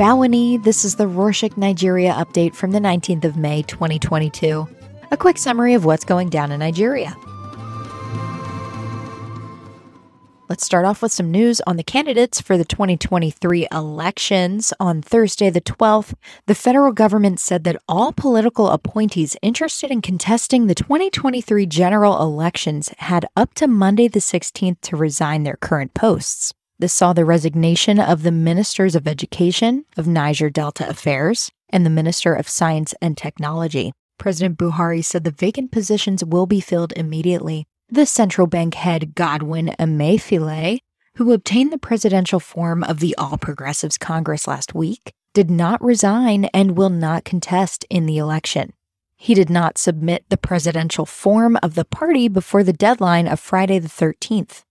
Bawani. 0.00 0.62
This 0.62 0.86
is 0.86 0.94
the 0.94 1.04
Rorshok 1.04 1.58
Nigeria 1.58 2.14
update 2.14 2.54
from 2.54 2.70
the 2.70 2.78
19th 2.78 3.26
of 3.26 3.36
May, 3.36 3.60
2022. 3.60 4.66
A 5.10 5.16
quick 5.18 5.36
summary 5.36 5.74
of 5.74 5.84
what's 5.84 6.06
going 6.06 6.30
down 6.30 6.50
in 6.50 6.60
Nigeria. 6.60 7.14
Let's 10.48 10.64
start 10.64 10.86
off 10.86 11.02
with 11.02 11.12
some 11.12 11.30
news 11.30 11.60
on 11.66 11.76
the 11.76 11.82
candidates 11.82 12.40
for 12.40 12.56
the 12.56 12.64
2023 12.64 13.68
elections. 13.70 14.72
On 14.80 15.02
Thursday, 15.02 15.50
the 15.50 15.60
12th, 15.60 16.14
the 16.46 16.54
federal 16.54 16.92
government 16.92 17.38
said 17.38 17.64
that 17.64 17.76
all 17.86 18.10
political 18.10 18.68
appointees 18.70 19.36
interested 19.42 19.90
in 19.90 20.00
contesting 20.00 20.66
the 20.66 20.74
2023 20.74 21.66
general 21.66 22.22
elections 22.22 22.88
had 22.96 23.26
up 23.36 23.52
to 23.52 23.66
Monday, 23.66 24.08
the 24.08 24.20
16th, 24.20 24.80
to 24.80 24.96
resign 24.96 25.42
their 25.42 25.56
current 25.56 25.92
posts. 25.92 26.54
This 26.80 26.94
saw 26.94 27.12
the 27.12 27.26
resignation 27.26 28.00
of 28.00 28.22
the 28.22 28.32
Ministers 28.32 28.96
of 28.96 29.06
Education, 29.06 29.84
of 29.98 30.06
Niger 30.06 30.48
Delta 30.48 30.88
Affairs, 30.88 31.50
and 31.68 31.84
the 31.84 31.90
Minister 31.90 32.32
of 32.32 32.48
Science 32.48 32.94
and 33.02 33.18
Technology. 33.18 33.92
President 34.16 34.56
Buhari 34.56 35.04
said 35.04 35.24
the 35.24 35.30
vacant 35.30 35.72
positions 35.72 36.24
will 36.24 36.46
be 36.46 36.58
filled 36.58 36.94
immediately. 36.96 37.66
The 37.90 38.06
central 38.06 38.46
bank 38.46 38.76
head 38.76 39.14
Godwin 39.14 39.74
Emefiele, 39.78 40.78
who 41.16 41.32
obtained 41.34 41.70
the 41.70 41.76
presidential 41.76 42.40
form 42.40 42.82
of 42.82 43.00
the 43.00 43.14
All 43.18 43.36
Progressives 43.36 43.98
Congress 43.98 44.48
last 44.48 44.74
week, 44.74 45.12
did 45.34 45.50
not 45.50 45.84
resign 45.84 46.46
and 46.46 46.78
will 46.78 46.88
not 46.88 47.26
contest 47.26 47.84
in 47.90 48.06
the 48.06 48.16
election. 48.16 48.72
He 49.18 49.34
did 49.34 49.50
not 49.50 49.76
submit 49.76 50.24
the 50.30 50.38
presidential 50.38 51.04
form 51.04 51.58
of 51.62 51.74
the 51.74 51.84
party 51.84 52.26
before 52.26 52.64
the 52.64 52.72
deadline 52.72 53.28
of 53.28 53.38
Friday 53.38 53.78
the 53.78 53.86
13th. 53.86 54.62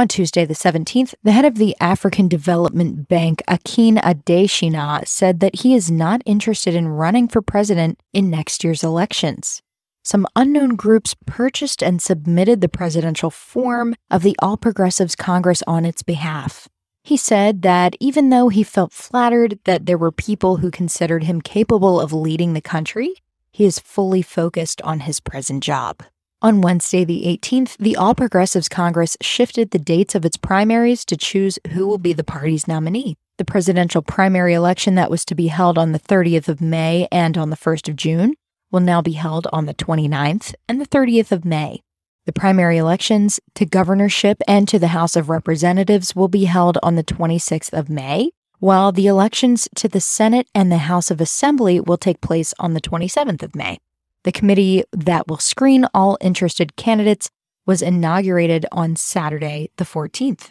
On 0.00 0.08
Tuesday 0.08 0.46
the 0.46 0.54
17th, 0.54 1.14
the 1.22 1.32
head 1.32 1.44
of 1.44 1.56
the 1.56 1.76
African 1.78 2.26
Development 2.26 3.06
Bank, 3.06 3.42
Akin 3.46 3.96
Adesina, 3.96 5.06
said 5.06 5.40
that 5.40 5.56
he 5.56 5.74
is 5.74 5.90
not 5.90 6.22
interested 6.24 6.74
in 6.74 6.88
running 6.88 7.28
for 7.28 7.42
president 7.42 8.00
in 8.14 8.30
next 8.30 8.64
year's 8.64 8.82
elections 8.82 9.60
some 10.02 10.26
unknown 10.34 10.76
groups 10.76 11.14
purchased 11.26 11.82
and 11.82 12.00
submitted 12.00 12.60
the 12.60 12.68
presidential 12.68 13.30
form 13.30 13.94
of 14.10 14.22
the 14.22 14.36
All 14.40 14.56
Progressives 14.56 15.14
Congress 15.14 15.62
on 15.66 15.84
its 15.84 16.02
behalf. 16.02 16.68
He 17.04 17.16
said 17.16 17.62
that 17.62 17.94
even 18.00 18.30
though 18.30 18.48
he 18.48 18.62
felt 18.62 18.92
flattered 18.92 19.58
that 19.64 19.86
there 19.86 19.98
were 19.98 20.12
people 20.12 20.56
who 20.56 20.70
considered 20.70 21.24
him 21.24 21.40
capable 21.40 22.00
of 22.00 22.12
leading 22.12 22.54
the 22.54 22.60
country, 22.60 23.14
he 23.52 23.64
is 23.64 23.78
fully 23.78 24.22
focused 24.22 24.80
on 24.82 25.00
his 25.00 25.20
present 25.20 25.62
job. 25.62 26.02
On 26.42 26.62
Wednesday, 26.62 27.04
the 27.04 27.24
18th, 27.26 27.76
the 27.76 27.96
All 27.96 28.14
Progressives 28.14 28.66
Congress 28.66 29.14
shifted 29.20 29.72
the 29.72 29.78
dates 29.78 30.14
of 30.14 30.24
its 30.24 30.38
primaries 30.38 31.04
to 31.04 31.14
choose 31.14 31.58
who 31.72 31.86
will 31.86 31.98
be 31.98 32.14
the 32.14 32.24
party's 32.24 32.66
nominee. 32.66 33.18
The 33.36 33.44
presidential 33.44 34.00
primary 34.00 34.54
election 34.54 34.94
that 34.94 35.10
was 35.10 35.26
to 35.26 35.34
be 35.34 35.48
held 35.48 35.76
on 35.76 35.92
the 35.92 35.98
30th 35.98 36.48
of 36.48 36.62
May 36.62 37.06
and 37.12 37.36
on 37.36 37.50
the 37.50 37.58
1st 37.58 37.90
of 37.90 37.96
June 37.96 38.36
will 38.70 38.80
now 38.80 39.02
be 39.02 39.12
held 39.12 39.48
on 39.52 39.66
the 39.66 39.74
29th 39.74 40.54
and 40.66 40.80
the 40.80 40.86
30th 40.86 41.30
of 41.30 41.44
May. 41.44 41.82
The 42.24 42.32
primary 42.32 42.78
elections 42.78 43.38
to 43.56 43.66
governorship 43.66 44.40
and 44.48 44.66
to 44.68 44.78
the 44.78 44.88
House 44.88 45.16
of 45.16 45.28
Representatives 45.28 46.16
will 46.16 46.28
be 46.28 46.44
held 46.46 46.78
on 46.82 46.94
the 46.94 47.04
26th 47.04 47.74
of 47.74 47.90
May, 47.90 48.30
while 48.60 48.92
the 48.92 49.08
elections 49.08 49.68
to 49.74 49.88
the 49.88 50.00
Senate 50.00 50.48
and 50.54 50.72
the 50.72 50.78
House 50.78 51.10
of 51.10 51.20
Assembly 51.20 51.80
will 51.80 51.98
take 51.98 52.22
place 52.22 52.54
on 52.58 52.72
the 52.72 52.80
27th 52.80 53.42
of 53.42 53.54
May. 53.54 53.78
The 54.24 54.32
committee 54.32 54.84
that 54.92 55.28
will 55.28 55.38
screen 55.38 55.86
all 55.94 56.18
interested 56.20 56.76
candidates 56.76 57.30
was 57.66 57.80
inaugurated 57.80 58.66
on 58.70 58.96
Saturday, 58.96 59.70
the 59.76 59.84
14th. 59.84 60.50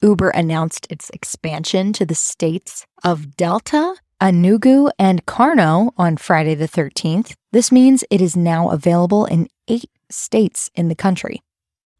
Uber 0.00 0.30
announced 0.30 0.86
its 0.90 1.10
expansion 1.10 1.92
to 1.94 2.06
the 2.06 2.14
states 2.14 2.86
of 3.02 3.36
Delta, 3.36 3.96
Enugu, 4.20 4.90
and 4.98 5.26
Kano 5.26 5.92
on 5.96 6.16
Friday 6.16 6.54
the 6.54 6.68
13th. 6.68 7.34
This 7.52 7.72
means 7.72 8.04
it 8.10 8.20
is 8.20 8.36
now 8.36 8.70
available 8.70 9.24
in 9.24 9.48
eight 9.66 9.90
states 10.10 10.70
in 10.74 10.88
the 10.88 10.94
country. 10.94 11.42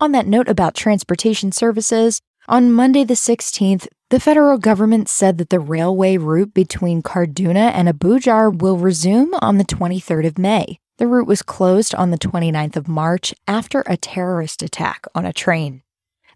On 0.00 0.12
that 0.12 0.28
note 0.28 0.48
about 0.48 0.74
transportation 0.74 1.50
services, 1.50 2.20
on 2.46 2.72
Monday 2.72 3.02
the 3.02 3.14
16th, 3.14 3.88
the 4.10 4.20
federal 4.20 4.58
government 4.58 5.08
said 5.08 5.38
that 5.38 5.50
the 5.50 5.60
railway 5.60 6.16
route 6.16 6.54
between 6.54 7.02
Kaduna 7.02 7.72
and 7.74 7.88
Abuja 7.88 8.56
will 8.56 8.78
resume 8.78 9.34
on 9.42 9.58
the 9.58 9.64
23rd 9.64 10.26
of 10.26 10.38
May. 10.38 10.78
The 10.98 11.06
route 11.06 11.28
was 11.28 11.42
closed 11.42 11.94
on 11.94 12.10
the 12.10 12.18
29th 12.18 12.74
of 12.74 12.88
March 12.88 13.32
after 13.46 13.84
a 13.86 13.96
terrorist 13.96 14.64
attack 14.64 15.06
on 15.14 15.24
a 15.24 15.32
train. 15.32 15.82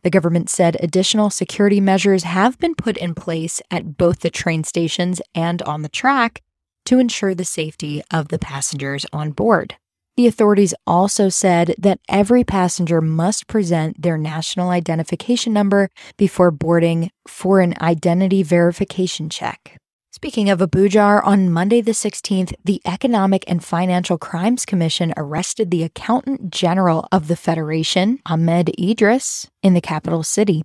The 0.05 0.11
government 0.11 0.49
said 0.51 0.77
additional 0.79 1.31
security 1.31 1.81
measures 1.81 2.23
have 2.23 2.61
been 2.61 2.77
put 2.77 2.97
in 2.97 3.17
place 3.17 3.61
at 3.73 3.97
both 3.97 4.21
the 4.21 4.31
train 4.31 4.63
stations 4.63 5.21
and 5.35 5.63
on 5.63 5.83
the 5.83 5.89
track 5.89 6.43
to 6.85 7.01
ensure 7.01 7.35
the 7.35 7.45
safety 7.45 8.03
of 8.13 8.29
the 8.29 8.39
passengers 8.39 9.05
on 9.13 9.33
board. 9.33 9.75
The 10.17 10.29
authorities 10.29 10.75
also 10.87 11.29
said 11.29 11.75
that 11.79 11.99
every 12.09 12.45
passenger 12.45 13.01
must 13.01 13.49
present 13.49 14.01
their 14.01 14.19
national 14.19 14.71
identification 14.71 15.53
number 15.53 15.89
before 16.17 16.53
boarding 16.53 17.11
for 17.27 17.61
an 17.61 17.75
identity 17.81 18.45
verification 18.45 19.29
check. 19.29 19.82
Speaking 20.15 20.51
of 20.51 20.59
Abuja, 20.59 21.25
on 21.25 21.51
Monday 21.51 21.81
the 21.81 21.93
16th, 21.93 22.53
the 22.63 22.83
Economic 22.85 23.45
and 23.49 23.65
Financial 23.65 24.19
Crimes 24.19 24.67
Commission 24.67 25.15
arrested 25.17 25.71
the 25.71 25.85
Accountant 25.85 26.51
General 26.51 27.09
of 27.11 27.29
the 27.29 27.35
Federation, 27.35 28.21
Ahmed 28.27 28.79
Idris, 28.79 29.49
in 29.63 29.73
the 29.73 29.81
capital 29.81 30.23
city 30.23 30.65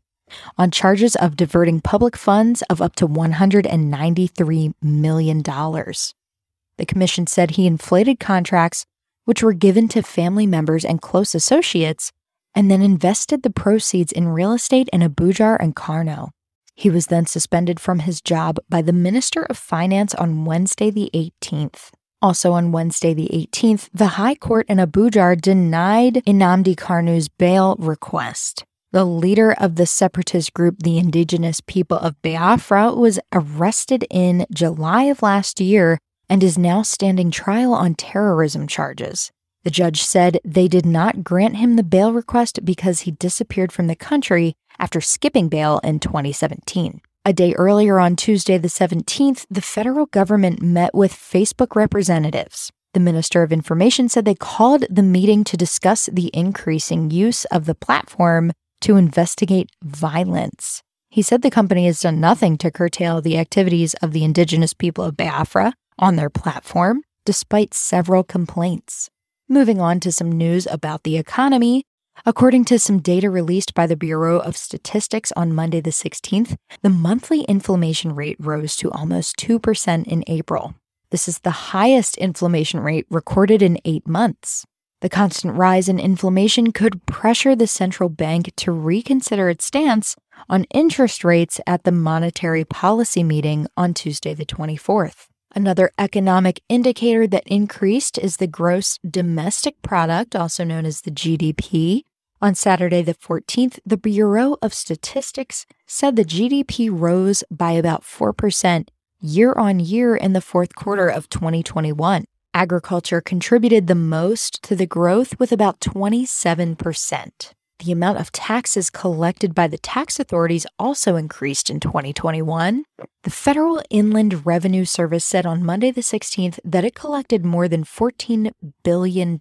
on 0.58 0.70
charges 0.70 1.16
of 1.16 1.38
diverting 1.38 1.80
public 1.80 2.18
funds 2.18 2.62
of 2.64 2.82
up 2.82 2.98
to 2.98 3.08
$193 3.08 4.74
million. 4.82 5.42
The 5.42 6.86
commission 6.86 7.26
said 7.26 7.52
he 7.52 7.68
inflated 7.68 8.20
contracts 8.20 8.86
which 9.24 9.42
were 9.42 9.54
given 9.54 9.88
to 9.88 10.04
family 10.04 10.46
members 10.46 10.84
and 10.84 11.02
close 11.02 11.34
associates 11.34 12.12
and 12.54 12.70
then 12.70 12.82
invested 12.82 13.44
the 13.44 13.50
proceeds 13.50 14.12
in 14.12 14.28
real 14.28 14.52
estate 14.52 14.90
in 14.92 15.00
Abuja 15.00 15.56
and 15.58 15.74
Kano. 15.74 16.32
He 16.78 16.92
was 16.92 17.08
then 17.08 17.26
suspended 17.26 17.80
from 17.80 18.00
his 18.00 18.22
job 18.22 18.60
by 18.70 18.84
the 18.84 18.94
Minister 18.94 19.42
of 19.42 19.58
Finance 19.58 20.14
on 20.14 20.46
Wednesday, 20.46 20.92
the 20.92 21.10
18th. 21.12 21.90
Also 22.22 22.52
on 22.52 22.72
Wednesday, 22.72 23.16
the 23.16 23.30
18th, 23.34 23.90
the 23.96 24.10
High 24.20 24.36
Court 24.36 24.68
in 24.70 24.78
Abuja 24.78 25.42
denied 25.42 26.22
Nnamdi 26.28 26.76
Kanu's 26.76 27.30
bail 27.30 27.76
request. 27.80 28.64
The 28.92 29.06
leader 29.06 29.54
of 29.54 29.76
the 29.76 29.88
separatist 29.88 30.54
group, 30.54 30.78
the 30.84 31.00
Indigenous 31.00 31.62
People 31.62 31.98
of 31.98 32.22
Biafra, 32.22 32.94
was 32.94 33.20
arrested 33.34 34.06
in 34.12 34.46
July 34.54 35.04
of 35.06 35.24
last 35.24 35.60
year 35.60 35.98
and 36.30 36.44
is 36.44 36.60
now 36.60 36.84
standing 36.84 37.32
trial 37.32 37.74
on 37.74 37.96
terrorism 37.96 38.68
charges. 38.68 39.32
The 39.64 39.72
judge 39.72 40.04
said 40.04 40.40
they 40.46 40.68
did 40.68 40.86
not 40.86 41.24
grant 41.24 41.58
him 41.58 41.76
the 41.76 41.84
bail 41.84 42.14
request 42.14 42.64
because 42.64 43.02
he 43.02 43.12
disappeared 43.12 43.72
from 43.72 43.88
the 43.88 43.96
country 43.96 44.56
after 44.80 45.02
skipping 45.02 45.50
bail 45.50 45.80
in 45.84 46.00
2017. 46.00 47.02
A 47.26 47.34
day 47.34 47.54
earlier 47.56 48.00
on 48.00 48.16
Tuesday, 48.16 48.58
the 48.58 48.70
17th, 48.70 49.46
the 49.50 49.62
federal 49.62 50.06
government 50.06 50.62
met 50.62 50.96
with 50.96 51.12
Facebook 51.12 51.76
representatives. 51.76 52.72
The 52.94 53.02
Minister 53.02 53.44
of 53.44 53.52
Information 53.52 54.08
said 54.10 54.26
they 54.26 54.34
called 54.34 54.86
the 54.90 55.04
meeting 55.04 55.44
to 55.44 55.58
discuss 55.58 56.08
the 56.12 56.32
increasing 56.34 57.12
use 57.12 57.46
of 57.46 57.66
the 57.66 57.76
platform 57.76 58.54
to 58.82 58.96
investigate 58.96 59.70
violence. 59.84 60.82
He 61.10 61.22
said 61.22 61.42
the 61.42 61.50
company 61.52 61.86
has 61.86 62.00
done 62.00 62.20
nothing 62.20 62.58
to 62.60 62.72
curtail 62.72 63.22
the 63.22 63.38
activities 63.38 63.94
of 63.96 64.14
the 64.14 64.24
indigenous 64.24 64.74
people 64.74 65.04
of 65.04 65.18
Biafra 65.18 65.74
on 66.00 66.16
their 66.16 66.30
platform, 66.30 67.02
despite 67.26 67.74
several 67.74 68.24
complaints. 68.24 69.10
Moving 69.50 69.82
on 69.82 70.00
to 70.02 70.12
some 70.12 70.32
news 70.32 70.68
about 70.70 71.04
the 71.04 71.18
economy, 71.18 71.84
According 72.26 72.66
to 72.66 72.80
some 72.80 73.00
data 73.00 73.30
released 73.30 73.74
by 73.74 73.88
the 73.88 73.96
Bureau 73.96 74.40
of 74.40 74.58
Statistics 74.58 75.32
on 75.38 75.54
Monday, 75.54 75.82
the 75.82 75.92
16th, 75.92 76.58
the 76.82 76.90
monthly 76.90 77.42
inflammation 77.44 78.16
rate 78.16 78.38
rose 78.40 78.76
to 78.78 78.92
almost 78.92 79.38
2% 79.38 80.08
in 80.08 80.24
April. 80.28 80.76
This 81.12 81.28
is 81.28 81.40
the 81.40 81.72
highest 81.72 82.18
inflammation 82.18 82.80
rate 82.82 83.06
recorded 83.10 83.62
in 83.62 83.80
eight 83.86 84.08
months. 84.08 84.66
The 85.00 85.10
constant 85.10 85.56
rise 85.56 85.88
in 85.88 86.00
inflammation 86.00 86.72
could 86.72 87.06
pressure 87.06 87.56
the 87.56 87.68
central 87.68 88.10
bank 88.10 88.52
to 88.58 88.72
reconsider 88.72 89.48
its 89.48 89.66
stance 89.66 90.16
on 90.50 90.64
interest 90.66 91.24
rates 91.24 91.62
at 91.68 91.84
the 91.84 91.92
monetary 91.92 92.66
policy 92.66 93.24
meeting 93.24 93.68
on 93.78 93.94
Tuesday, 93.94 94.34
the 94.34 94.46
24th. 94.46 95.28
Another 95.56 95.92
economic 95.98 96.62
indicator 96.70 97.26
that 97.28 97.48
increased 97.48 98.18
is 98.18 98.38
the 98.38 98.48
gross 98.48 99.00
domestic 99.10 99.82
product, 99.82 100.36
also 100.36 100.64
known 100.64 100.86
as 100.86 101.02
the 101.02 101.12
GDP. 101.12 102.04
On 102.42 102.54
Saturday, 102.54 103.02
the 103.02 103.16
14th, 103.16 103.80
the 103.86 103.98
Bureau 103.98 104.58
of 104.62 104.74
Statistics 104.74 105.66
said 105.88 106.16
the 106.16 106.26
GDP 106.26 106.90
rose 106.92 107.44
by 107.50 107.72
about 107.72 108.04
4% 108.04 108.90
year 109.20 109.54
on 109.54 109.80
year 109.80 110.16
in 110.16 110.34
the 110.34 110.42
fourth 110.42 110.76
quarter 110.76 111.08
of 111.08 111.30
2021. 111.30 112.26
Agriculture 112.54 113.22
contributed 113.22 113.88
the 113.88 113.96
most 113.96 114.62
to 114.64 114.76
the 114.76 114.86
growth 114.86 115.40
with 115.40 115.52
about 115.52 115.80
27%. 115.80 117.54
The 117.80 117.92
amount 117.92 118.20
of 118.20 118.32
taxes 118.32 118.90
collected 118.90 119.54
by 119.54 119.68
the 119.68 119.78
tax 119.78 120.20
authorities 120.20 120.66
also 120.80 121.16
increased 121.16 121.70
in 121.70 121.80
2021. 121.80 122.86
The 123.24 123.30
Federal 123.30 123.82
Inland 123.90 124.46
Revenue 124.46 124.84
Service 124.84 125.24
said 125.24 125.46
on 125.46 125.64
Monday, 125.64 125.92
the 125.92 126.02
16th, 126.02 126.60
that 126.64 126.84
it 126.84 126.96
collected 126.96 127.46
more 127.46 127.68
than 127.68 127.84
$14 127.84 128.52
billion 128.84 129.40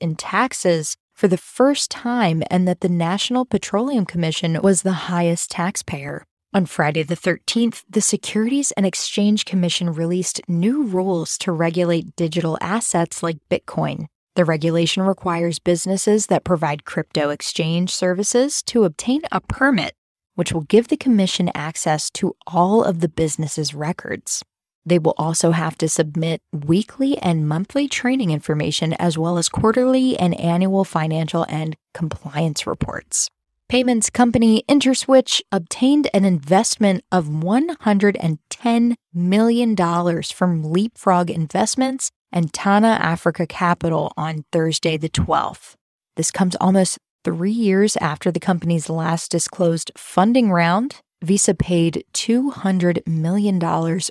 in 0.00 0.16
taxes 0.16 0.96
for 1.14 1.28
the 1.28 1.38
first 1.38 1.90
time 1.90 2.42
and 2.50 2.68
that 2.68 2.80
the 2.80 2.88
National 2.88 3.46
Petroleum 3.46 4.04
Commission 4.04 4.60
was 4.60 4.82
the 4.82 5.08
highest 5.08 5.50
taxpayer. 5.50 6.24
On 6.54 6.66
Friday 6.66 7.02
the 7.02 7.16
13th, 7.16 7.82
the 7.88 8.02
Securities 8.02 8.72
and 8.72 8.84
Exchange 8.84 9.46
Commission 9.46 9.94
released 9.94 10.42
new 10.46 10.82
rules 10.82 11.38
to 11.38 11.50
regulate 11.50 12.14
digital 12.16 12.58
assets 12.60 13.22
like 13.22 13.38
Bitcoin. 13.50 14.08
The 14.34 14.46
regulation 14.46 15.02
requires 15.02 15.58
businesses 15.58 16.26
that 16.26 16.42
provide 16.42 16.86
crypto 16.86 17.28
exchange 17.28 17.90
services 17.90 18.62
to 18.62 18.84
obtain 18.84 19.20
a 19.30 19.42
permit, 19.42 19.94
which 20.36 20.52
will 20.52 20.62
give 20.62 20.88
the 20.88 20.96
Commission 20.96 21.50
access 21.54 22.08
to 22.12 22.34
all 22.46 22.82
of 22.82 23.00
the 23.00 23.10
business's 23.10 23.74
records. 23.74 24.42
They 24.86 24.98
will 24.98 25.14
also 25.18 25.50
have 25.50 25.76
to 25.78 25.88
submit 25.88 26.40
weekly 26.50 27.18
and 27.18 27.46
monthly 27.46 27.88
training 27.88 28.30
information, 28.30 28.94
as 28.94 29.18
well 29.18 29.36
as 29.36 29.50
quarterly 29.50 30.18
and 30.18 30.38
annual 30.40 30.84
financial 30.84 31.44
and 31.50 31.76
compliance 31.92 32.66
reports. 32.66 33.28
Payments 33.72 34.10
company 34.10 34.64
Interswitch 34.68 35.40
obtained 35.50 36.10
an 36.12 36.26
investment 36.26 37.02
of 37.10 37.24
$110 37.24 38.94
million 39.14 40.22
from 40.24 40.62
Leapfrog 40.62 41.30
Investments 41.30 42.10
and 42.30 42.52
Tana 42.52 42.98
Africa 43.00 43.46
Capital 43.46 44.12
on 44.14 44.44
Thursday, 44.52 44.98
the 44.98 45.08
12th. 45.08 45.76
This 46.16 46.30
comes 46.30 46.54
almost 46.56 46.98
three 47.24 47.50
years 47.50 47.96
after 47.96 48.30
the 48.30 48.38
company's 48.38 48.90
last 48.90 49.30
disclosed 49.30 49.90
funding 49.96 50.52
round. 50.52 50.96
Visa 51.22 51.54
paid 51.54 52.04
$200 52.12 53.06
million 53.06 53.58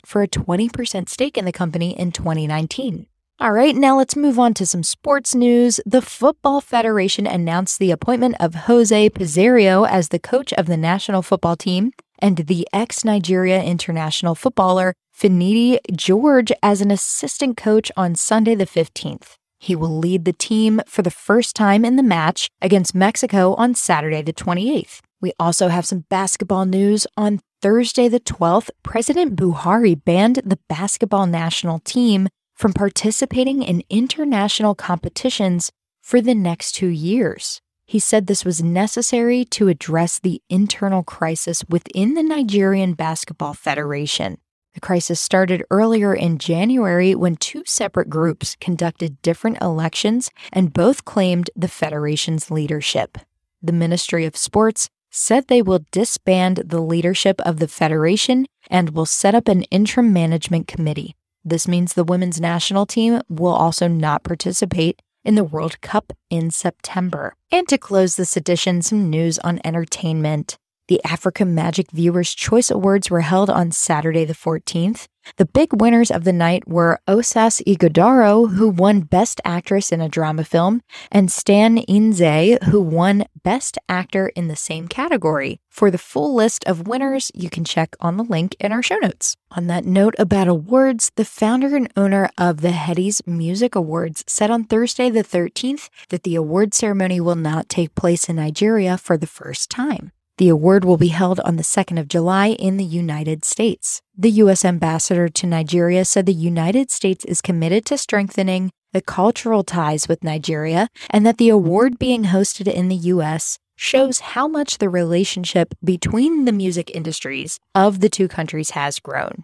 for 0.04 0.24
a 0.24 0.28
20% 0.28 1.08
stake 1.08 1.38
in 1.38 1.46
the 1.46 1.52
company 1.52 1.92
in 1.92 2.12
2019. 2.12 3.06
All 3.42 3.54
right, 3.54 3.76
now 3.76 3.98
let's 3.98 4.16
move 4.16 4.38
on 4.38 4.54
to 4.54 4.68
some 4.68 4.84
sports 4.84 5.34
news. 5.34 5.80
The 5.84 6.04
Football 6.04 6.62
Federation 6.62 7.26
announced 7.26 7.80
the 7.80 7.90
appointment 7.90 8.36
of 8.40 8.54
Jose 8.70 9.10
Peseiro 9.10 9.90
as 9.90 10.10
the 10.10 10.20
coach 10.20 10.54
of 10.54 10.68
the 10.68 10.78
national 10.78 11.24
football 11.24 11.56
team 11.56 11.92
and 12.20 12.38
the 12.38 12.68
ex 12.72 13.04
Nigeria 13.04 13.64
international 13.64 14.36
footballer 14.36 14.94
Finidi 15.20 15.80
George 15.92 16.52
as 16.62 16.82
an 16.82 16.92
assistant 16.92 17.58
coach 17.58 17.92
on 17.98 18.14
Sunday, 18.14 18.54
the 18.54 18.68
15th. 18.68 19.38
He 19.58 19.76
will 19.76 19.98
lead 19.98 20.26
the 20.26 20.34
team 20.34 20.80
for 20.86 21.02
the 21.02 21.10
first 21.10 21.56
time 21.56 21.84
in 21.84 21.96
the 21.96 22.04
match 22.04 22.48
against 22.62 22.94
Mexico 22.94 23.56
on 23.56 23.74
Saturday, 23.74 24.22
the 24.22 24.34
28th. 24.34 25.00
We 25.20 25.34
also 25.40 25.70
have 25.70 25.88
some 25.88 26.06
basketball 26.12 26.66
news. 26.66 27.08
On 27.18 27.40
Thursday, 27.60 28.08
the 28.08 28.20
12th, 28.20 28.70
President 28.84 29.36
Buhari 29.36 30.00
banned 30.06 30.44
the 30.46 30.60
basketball 30.70 31.26
national 31.26 31.80
team 31.80 32.30
from 32.62 32.74
participating 32.74 33.64
in 33.64 33.82
international 33.90 34.76
competitions 34.76 35.72
for 36.00 36.22
the 36.22 36.36
next 36.36 36.74
two 36.74 36.90
years. 36.90 37.60
He 37.88 37.98
said 37.98 38.28
this 38.28 38.46
was 38.46 38.62
necessary 38.62 39.44
to 39.46 39.68
address 39.68 40.20
the 40.20 40.44
internal 40.48 41.02
crisis 41.02 41.66
within 41.68 42.14
the 42.14 42.22
Nigerian 42.22 42.94
Basketball 42.94 43.56
Federation. 43.56 44.38
The 44.76 44.80
crisis 44.80 45.20
started 45.20 45.64
earlier 45.72 46.14
in 46.14 46.38
January 46.38 47.16
when 47.16 47.36
two 47.36 47.64
separate 47.66 48.12
groups 48.12 48.56
conducted 48.62 49.20
different 49.24 49.60
elections 49.60 50.30
and 50.54 50.72
both 50.72 51.04
claimed 51.04 51.50
the 51.56 51.68
Federation's 51.68 52.52
leadership. 52.52 53.18
The 53.64 53.74
Ministry 53.74 54.24
of 54.26 54.38
Sports 54.38 54.88
said 55.10 55.48
they 55.48 55.64
will 55.64 55.84
disband 55.92 56.58
the 56.58 56.80
leadership 56.80 57.42
of 57.42 57.58
the 57.58 57.68
Federation 57.68 58.46
and 58.70 58.92
will 58.92 59.08
set 59.08 59.34
up 59.34 59.48
an 59.48 59.64
interim 59.64 60.14
management 60.14 60.68
committee. 60.68 61.16
This 61.44 61.68
means 61.68 61.94
the 61.94 62.04
women's 62.04 62.40
national 62.40 62.86
team 62.86 63.22
will 63.30 63.54
also 63.54 63.88
not 63.88 64.24
participate 64.24 65.02
in 65.24 65.36
the 65.36 65.44
World 65.44 65.82
Cup 65.82 66.14
in 66.30 66.52
September. 66.52 67.36
And 67.52 67.68
to 67.68 67.78
close 67.78 68.16
this 68.16 68.38
edition, 68.38 68.82
some 68.82 69.10
news 69.10 69.40
on 69.40 69.60
entertainment. 69.64 70.58
The 70.92 71.00
Africa 71.06 71.46
Magic 71.46 71.90
Viewers' 71.92 72.36
Choice 72.36 72.70
Awards 72.70 73.10
were 73.10 73.22
held 73.22 73.50
on 73.50 73.72
Saturday, 73.72 74.26
the 74.26 74.34
14th. 74.34 75.08
The 75.38 75.46
big 75.46 75.80
winners 75.80 76.12
of 76.12 76.26
the 76.26 76.34
night 76.34 76.68
were 76.68 77.00
Osas 77.08 77.64
Ighodaro, 77.66 78.56
who 78.56 78.68
won 78.68 79.00
Best 79.00 79.40
Actress 79.46 79.94
in 79.94 80.02
a 80.02 80.10
Drama 80.10 80.44
Film, 80.44 80.82
and 81.10 81.32
Stan 81.32 81.78
Nze, 81.78 82.62
who 82.64 82.82
won 82.82 83.24
Best 83.42 83.78
Actor 83.88 84.34
in 84.36 84.50
the 84.50 84.58
same 84.58 84.90
category. 84.90 85.62
For 85.70 85.92
the 85.92 85.98
full 85.98 86.36
list 86.36 86.66
of 86.66 86.90
winners, 86.90 87.32
you 87.34 87.50
can 87.50 87.64
check 87.64 87.96
on 88.02 88.18
the 88.18 88.26
link 88.26 88.58
in 88.60 88.74
our 88.74 88.84
show 88.84 88.98
notes. 88.98 89.38
On 89.52 89.68
that 89.68 89.86
note 89.86 90.16
about 90.20 90.50
awards, 90.50 91.10
the 91.16 91.24
founder 91.24 91.74
and 91.74 91.90
owner 91.96 92.30
of 92.38 92.60
the 92.60 92.72
Headies 92.72 93.26
Music 93.26 93.76
Awards 93.76 94.26
said 94.28 94.52
on 94.52 94.66
Thursday, 94.66 95.10
the 95.10 95.24
13th, 95.24 95.88
that 96.10 96.24
the 96.24 96.36
award 96.36 96.74
ceremony 96.74 97.22
will 97.22 97.38
not 97.38 97.70
take 97.70 97.96
place 97.96 98.28
in 98.28 98.36
Nigeria 98.36 98.98
for 98.98 99.16
the 99.16 99.26
first 99.26 99.70
time. 99.70 100.12
The 100.42 100.50
award 100.50 100.86
will 100.86 100.98
be 100.98 101.10
held 101.10 101.40
on 101.42 101.58
the 101.58 101.62
2nd 101.62 102.00
of 102.00 102.08
July 102.08 102.48
in 102.48 102.78
the 102.78 102.84
United 102.84 103.46
States. 103.46 104.02
The 104.18 104.32
U.S. 104.42 104.66
ambassador 104.66 105.30
to 105.30 105.46
Nigeria 105.46 106.04
said 106.04 106.26
the 106.26 106.34
United 106.34 106.90
States 106.90 107.24
is 107.26 107.44
committed 107.44 107.86
to 107.86 107.98
strengthening 108.00 108.72
the 108.92 109.04
cultural 109.04 109.64
ties 109.64 110.08
with 110.08 110.24
Nigeria 110.24 110.88
and 111.12 111.28
that 111.28 111.38
the 111.38 111.50
award 111.50 112.00
being 112.00 112.24
hosted 112.24 112.66
in 112.68 112.88
the 112.88 112.96
U.S. 112.96 113.60
shows 113.76 114.32
how 114.34 114.48
much 114.48 114.80
the 114.80 114.90
relationship 114.90 115.76
between 115.84 116.46
the 116.46 116.52
music 116.52 116.90
industries 116.90 117.60
of 117.76 118.00
the 118.00 118.10
two 118.10 118.28
countries 118.28 118.72
has 118.72 118.98
grown. 118.98 119.44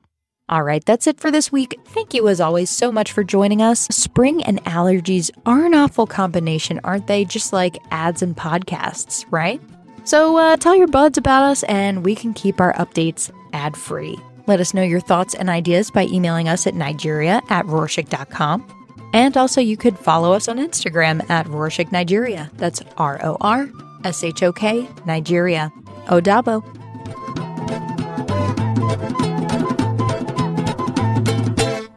All 0.50 0.64
right, 0.64 0.84
that's 0.84 1.06
it 1.06 1.20
for 1.20 1.30
this 1.30 1.52
week. 1.52 1.80
Thank 1.86 2.16
you, 2.16 2.28
as 2.28 2.42
always, 2.42 2.72
so 2.72 2.92
much 2.92 3.12
for 3.12 3.24
joining 3.24 3.62
us. 3.62 3.82
Spring 3.92 4.44
and 4.46 4.64
allergies 4.64 5.30
are 5.46 5.64
an 5.64 5.76
awful 5.76 6.08
combination, 6.08 6.80
aren't 6.84 7.06
they? 7.06 7.24
Just 7.24 7.54
like 7.54 7.78
ads 7.92 8.24
and 8.24 8.36
podcasts, 8.36 9.24
right? 9.30 9.62
So 10.08 10.38
uh, 10.38 10.56
tell 10.56 10.74
your 10.74 10.88
buds 10.88 11.18
about 11.18 11.44
us 11.44 11.64
and 11.64 12.06
we 12.06 12.16
can 12.16 12.34
keep 12.34 12.62
our 12.62 12.72
updates 12.76 13.30
ad 13.52 13.76
free. 13.76 14.18
Let 14.46 14.62
us 14.62 14.74
know 14.74 14.82
your 14.82 15.02
thoughts 15.02 15.36
and 15.36 15.50
ideas 15.50 15.92
by 15.92 16.06
emailing 16.06 16.48
us 16.48 16.66
at 16.66 16.76
nigeria 16.76 17.42
at 17.50 17.66
rorshok.com. 17.66 18.66
And 19.14 19.36
also, 19.36 19.60
you 19.60 19.76
could 19.76 20.00
follow 20.00 20.32
us 20.32 20.48
on 20.48 20.60
Instagram 20.60 21.30
at 21.30 21.46
Rorshok 21.48 21.92
Nigeria. 21.92 22.50
That's 22.54 22.82
R 22.98 23.20
O 23.22 23.36
R 23.42 23.70
S 24.06 24.24
H 24.24 24.44
O 24.44 24.54
K 24.54 24.88
Nigeria. 25.06 25.74
Odabo. 26.06 26.64